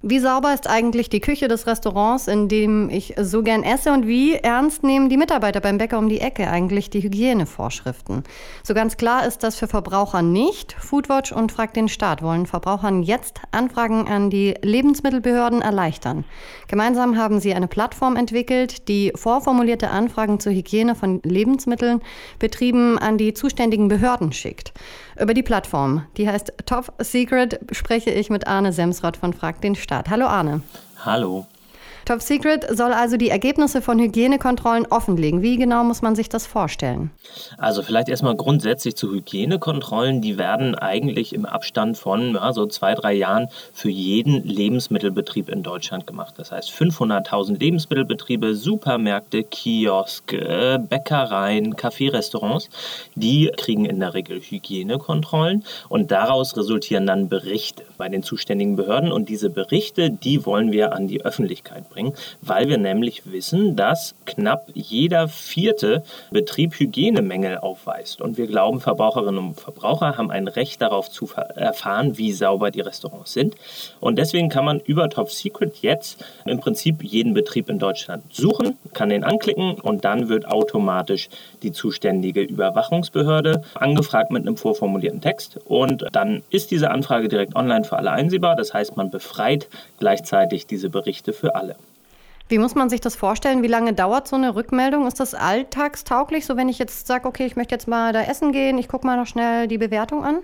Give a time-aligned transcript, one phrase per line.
[0.00, 3.92] Wie sauber ist eigentlich die Küche des Restaurants, in dem ich so gern esse?
[3.92, 8.22] Und wie ernst nehmen die Mitarbeiter beim Bäcker um die Ecke eigentlich die Hygienevorschriften?
[8.62, 10.74] So ganz klar ist das für Verbraucher nicht.
[10.74, 16.24] Foodwatch und Frag den Staat wollen Verbrauchern jetzt Anfragen an die Lebensmittelbehörden erleichtern.
[16.68, 22.02] Gemeinsam haben sie eine Plattform entwickelt, die vorformulierte Anfragen zur Hygiene von Lebensmitteln
[22.38, 24.72] Betrieben an die zuständigen Behörden schickt.
[25.20, 29.74] Über die Plattform, die heißt Top Secret, spreche ich mit Arne Semsrott von Frag den
[29.74, 30.10] Staat.
[30.10, 30.62] Hallo Arne.
[31.04, 31.46] Hallo.
[32.08, 35.42] Top Secret soll also die Ergebnisse von Hygienekontrollen offenlegen.
[35.42, 37.10] Wie genau muss man sich das vorstellen?
[37.58, 40.22] Also vielleicht erstmal grundsätzlich zu Hygienekontrollen.
[40.22, 45.62] Die werden eigentlich im Abstand von ja, so zwei, drei Jahren für jeden Lebensmittelbetrieb in
[45.62, 46.32] Deutschland gemacht.
[46.38, 52.70] Das heißt 500.000 Lebensmittelbetriebe, Supermärkte, Kioske, Bäckereien, Kaffeerestaurants,
[53.16, 59.12] die kriegen in der Regel Hygienekontrollen und daraus resultieren dann Berichte bei den zuständigen Behörden
[59.12, 63.74] und diese Berichte, die wollen wir an die Öffentlichkeit bringen bringen, weil wir nämlich wissen,
[63.74, 68.20] dass knapp jeder vierte Betrieb Hygienemängel aufweist.
[68.20, 72.80] Und wir glauben, Verbraucherinnen und Verbraucher haben ein Recht darauf zu erfahren, wie sauber die
[72.80, 73.56] Restaurants sind.
[74.00, 78.78] Und deswegen kann man über Top Secret jetzt im Prinzip jeden Betrieb in Deutschland suchen,
[78.92, 81.28] kann den anklicken und dann wird automatisch
[81.62, 85.58] die zuständige Überwachungsbehörde angefragt mit einem vorformulierten Text.
[85.64, 88.54] Und dann ist diese Anfrage direkt online für alle einsehbar.
[88.54, 91.76] Das heißt, man befreit gleichzeitig diese Berichte für alle.
[92.48, 93.62] Wie muss man sich das vorstellen?
[93.62, 95.06] Wie lange dauert so eine Rückmeldung?
[95.06, 96.46] Ist das alltagstauglich?
[96.46, 99.06] So, wenn ich jetzt sage, okay, ich möchte jetzt mal da essen gehen, ich gucke
[99.06, 100.42] mal noch schnell die Bewertung an?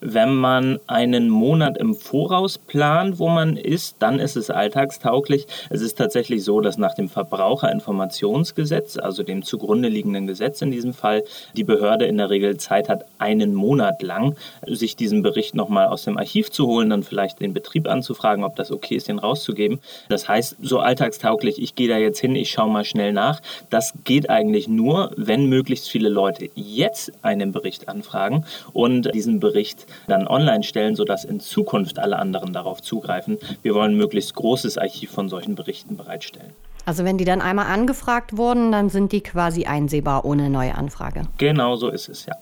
[0.00, 5.46] Wenn man einen Monat im Voraus plant, wo man ist, dann ist es alltagstauglich.
[5.70, 10.94] Es ist tatsächlich so, dass nach dem Verbraucherinformationsgesetz, also dem zugrunde liegenden Gesetz in diesem
[10.94, 11.24] Fall,
[11.56, 16.04] die Behörde in der Regel Zeit hat, einen Monat lang sich diesen Bericht nochmal aus
[16.04, 19.80] dem Archiv zu holen, dann vielleicht den Betrieb anzufragen, ob das okay ist, den rauszugeben.
[20.08, 23.40] Das heißt, so alltagstauglich, ich gehe da jetzt hin, ich schaue mal schnell nach.
[23.70, 29.67] Das geht eigentlich nur, wenn möglichst viele Leute jetzt einen Bericht anfragen und diesen Bericht
[29.68, 33.38] Bericht dann online stellen, sodass in Zukunft alle anderen darauf zugreifen.
[33.62, 36.52] Wir wollen ein möglichst großes Archiv von solchen Berichten bereitstellen.
[36.86, 41.24] Also wenn die dann einmal angefragt wurden, dann sind die quasi einsehbar ohne neue Anfrage.
[41.36, 42.34] Genau so ist es, ja.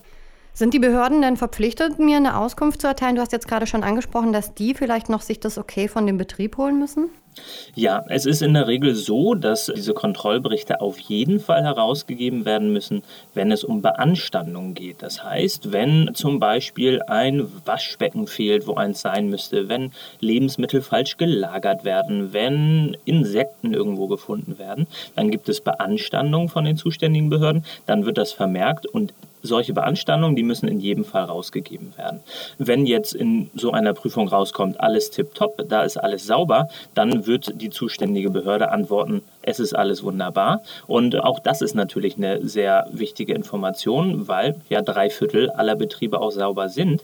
[0.52, 3.16] Sind die Behörden denn verpflichtet, mir eine Auskunft zu erteilen?
[3.16, 6.16] Du hast jetzt gerade schon angesprochen, dass die vielleicht noch sich das Okay von dem
[6.16, 7.10] Betrieb holen müssen?
[7.74, 12.72] Ja, es ist in der Regel so, dass diese Kontrollberichte auf jeden Fall herausgegeben werden
[12.72, 13.02] müssen,
[13.34, 15.02] wenn es um Beanstandungen geht.
[15.02, 21.18] Das heißt, wenn zum Beispiel ein Waschbecken fehlt, wo eins sein müsste, wenn Lebensmittel falsch
[21.18, 27.64] gelagert werden, wenn Insekten irgendwo gefunden werden, dann gibt es Beanstandungen von den zuständigen Behörden,
[27.84, 29.12] dann wird das vermerkt und
[29.46, 32.20] solche Beanstandungen, die müssen in jedem Fall rausgegeben werden.
[32.58, 37.60] Wenn jetzt in so einer Prüfung rauskommt, alles tipptopp, da ist alles sauber, dann wird
[37.60, 40.62] die zuständige Behörde antworten, es ist alles wunderbar.
[40.86, 46.20] Und auch das ist natürlich eine sehr wichtige Information, weil ja drei Viertel aller Betriebe
[46.20, 47.02] auch sauber sind.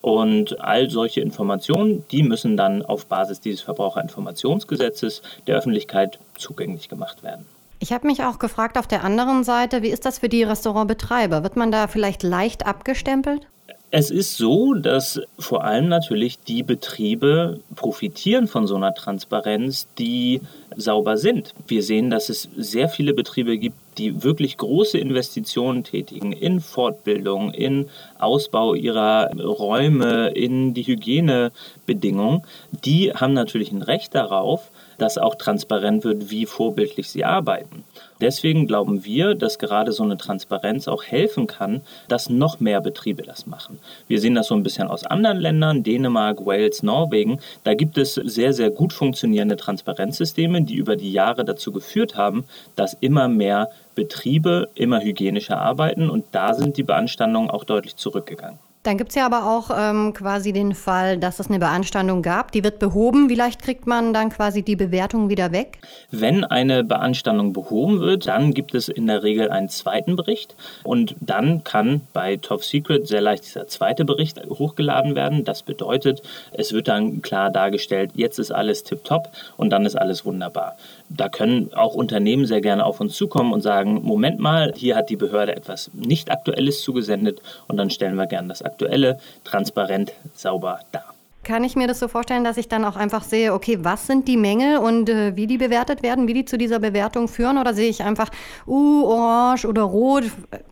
[0.00, 7.22] Und all solche Informationen, die müssen dann auf Basis dieses Verbraucherinformationsgesetzes der Öffentlichkeit zugänglich gemacht
[7.22, 7.46] werden.
[7.82, 11.42] Ich habe mich auch gefragt auf der anderen Seite, wie ist das für die Restaurantbetreiber?
[11.42, 13.48] Wird man da vielleicht leicht abgestempelt?
[13.90, 20.42] Es ist so, dass vor allem natürlich die Betriebe profitieren von so einer Transparenz, die
[20.76, 21.54] sauber sind.
[21.66, 27.52] Wir sehen, dass es sehr viele Betriebe gibt, die wirklich große Investitionen tätigen in Fortbildung,
[27.52, 27.88] in
[28.18, 32.42] Ausbau ihrer Räume, in die Hygienebedingungen.
[32.84, 37.84] Die haben natürlich ein Recht darauf, dass auch transparent wird, wie vorbildlich sie arbeiten.
[38.22, 43.24] Deswegen glauben wir, dass gerade so eine Transparenz auch helfen kann, dass noch mehr Betriebe
[43.24, 43.80] das machen.
[44.06, 47.40] Wir sehen das so ein bisschen aus anderen Ländern, Dänemark, Wales, Norwegen.
[47.64, 52.44] Da gibt es sehr, sehr gut funktionierende Transparenzsysteme, die über die Jahre dazu geführt haben,
[52.76, 58.60] dass immer mehr Betriebe immer hygienischer arbeiten und da sind die Beanstandungen auch deutlich zurückgegangen.
[58.84, 62.50] Dann gibt es ja aber auch ähm, quasi den Fall, dass es eine Beanstandung gab.
[62.50, 63.28] Die wird behoben.
[63.28, 65.78] Vielleicht kriegt man dann quasi die Bewertung wieder weg?
[66.10, 70.56] Wenn eine Beanstandung behoben wird, dann gibt es in der Regel einen zweiten Bericht.
[70.82, 75.44] Und dann kann bei Top Secret sehr leicht dieser zweite Bericht hochgeladen werden.
[75.44, 76.20] Das bedeutet,
[76.50, 80.76] es wird dann klar dargestellt, jetzt ist alles tipptopp und dann ist alles wunderbar.
[81.08, 85.08] Da können auch Unternehmen sehr gerne auf uns zukommen und sagen, Moment mal, hier hat
[85.08, 88.71] die Behörde etwas nicht Aktuelles zugesendet und dann stellen wir gerne das Aktuelle
[89.44, 91.11] transparent sauber dar.
[91.44, 94.28] Kann ich mir das so vorstellen, dass ich dann auch einfach sehe, okay, was sind
[94.28, 97.58] die Mängel und äh, wie die bewertet werden, wie die zu dieser Bewertung führen?
[97.58, 98.28] Oder sehe ich einfach,
[98.68, 100.24] uh, orange oder rot,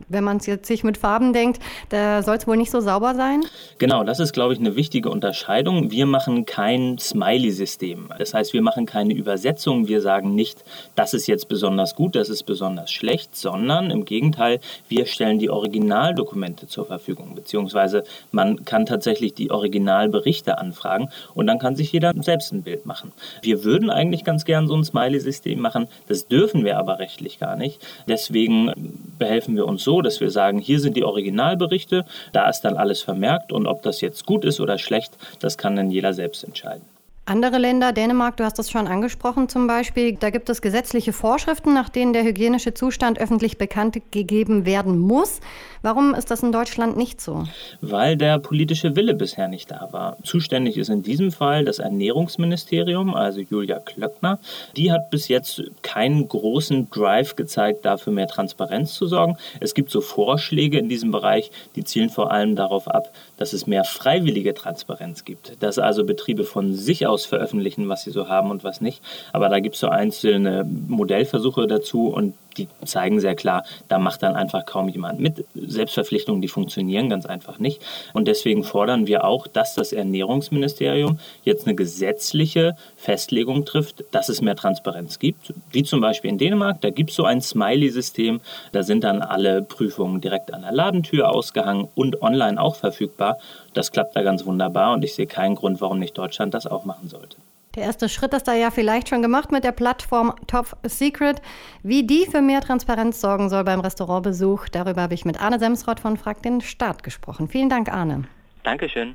[0.09, 3.17] wenn man es jetzt sich mit Farben denkt, da soll es wohl nicht so sauber
[3.17, 3.43] sein?
[3.79, 5.91] Genau, das ist, glaube ich, eine wichtige Unterscheidung.
[5.91, 8.11] Wir machen kein Smiley-System.
[8.19, 9.89] Das heißt, wir machen keine Übersetzung.
[9.89, 10.63] Wir sagen nicht,
[10.95, 15.51] das ist jetzt besonders gut, das ist besonders schlecht, sondern im Gegenteil, wir stellen die
[15.51, 22.13] Originaldokumente zur Verfügung, beziehungsweise man kann tatsächlich die Originalberichte anfragen und dann kann sich jeder
[22.21, 23.13] selbst ein Bild machen.
[23.43, 27.57] Wir würden eigentlich ganz gern so ein Smiley-System machen, das dürfen wir aber rechtlich gar
[27.57, 27.81] nicht.
[28.07, 28.73] Deswegen
[29.19, 33.03] behelfen wir uns so, dass wir sagen, hier sind die Originalberichte, da ist dann alles
[33.03, 36.85] vermerkt und ob das jetzt gut ist oder schlecht, das kann dann jeder selbst entscheiden.
[37.31, 41.73] Andere Länder, Dänemark, du hast das schon angesprochen zum Beispiel, da gibt es gesetzliche Vorschriften,
[41.73, 45.39] nach denen der hygienische Zustand öffentlich bekannt gegeben werden muss.
[45.83, 47.45] Warum ist das in Deutschland nicht so?
[47.81, 50.17] Weil der politische Wille bisher nicht da war.
[50.25, 54.41] Zuständig ist in diesem Fall das Ernährungsministerium, also Julia Klöckner.
[54.77, 59.37] Die hat bis jetzt keinen großen Drive gezeigt, dafür mehr Transparenz zu sorgen.
[59.61, 63.69] Es gibt so Vorschläge in diesem Bereich, die zielen vor allem darauf ab, dass es
[63.69, 65.63] mehr freiwillige Transparenz gibt.
[65.63, 69.03] Dass also Betriebe von sich aus veröffentlichen, was sie so haben und was nicht.
[69.33, 74.23] Aber da gibt es so einzelne Modellversuche dazu und die zeigen sehr klar, da macht
[74.23, 75.45] dann einfach kaum jemand mit.
[75.55, 77.83] Selbstverpflichtungen, die funktionieren ganz einfach nicht.
[78.13, 84.41] Und deswegen fordern wir auch, dass das Ernährungsministerium jetzt eine gesetzliche Festlegung trifft, dass es
[84.41, 85.55] mehr Transparenz gibt.
[85.71, 88.41] Wie zum Beispiel in Dänemark, da gibt es so ein Smiley-System.
[88.73, 93.39] Da sind dann alle Prüfungen direkt an der Ladentür ausgehangen und online auch verfügbar.
[93.75, 96.85] Das klappt da ganz wunderbar und ich sehe keinen Grund, warum nicht Deutschland das auch
[96.85, 97.37] machen sollte.
[97.77, 101.41] Der erste Schritt ist da ja vielleicht schon gemacht mit der Plattform Top Secret.
[101.85, 106.01] Wie die für mehr Transparenz sorgen soll beim Restaurantbesuch, darüber habe ich mit Arne Semsrott
[106.01, 107.49] von Frag den Staat gesprochen.
[107.49, 108.25] Vielen Dank, Arne.
[108.65, 109.13] Dankeschön.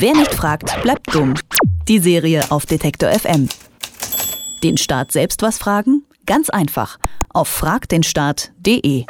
[0.00, 1.34] Wer nicht fragt, bleibt dumm.
[1.86, 3.50] Die Serie auf Detektor FM.
[4.62, 6.04] Den Staat selbst was fragen?
[6.24, 6.98] Ganz einfach.
[7.34, 9.04] Auf fragdenstaat.de.